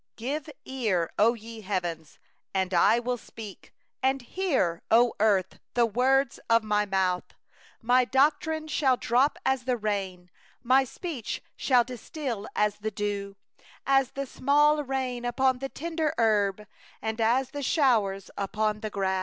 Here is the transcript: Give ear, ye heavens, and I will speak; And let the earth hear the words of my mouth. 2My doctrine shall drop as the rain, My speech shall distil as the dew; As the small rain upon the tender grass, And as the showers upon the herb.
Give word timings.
Give 0.15 0.49
ear, 0.65 1.11
ye 1.19 1.61
heavens, 1.61 2.17
and 2.55 2.73
I 2.73 2.97
will 2.97 3.19
speak; 3.19 3.71
And 4.01 4.23
let 4.23 4.29
the 4.29 4.55
earth 5.19 5.51
hear 5.51 5.61
the 5.75 5.85
words 5.85 6.39
of 6.49 6.63
my 6.63 6.87
mouth. 6.87 7.35
2My 7.85 8.09
doctrine 8.09 8.67
shall 8.67 8.97
drop 8.97 9.37
as 9.45 9.65
the 9.65 9.77
rain, 9.77 10.31
My 10.63 10.85
speech 10.85 11.43
shall 11.55 11.83
distil 11.83 12.47
as 12.55 12.77
the 12.77 12.89
dew; 12.89 13.35
As 13.85 14.13
the 14.13 14.25
small 14.25 14.83
rain 14.83 15.23
upon 15.23 15.59
the 15.59 15.69
tender 15.69 16.15
grass, 16.17 16.65
And 16.99 17.21
as 17.21 17.51
the 17.51 17.61
showers 17.61 18.31
upon 18.35 18.79
the 18.79 18.89
herb. 18.89 19.19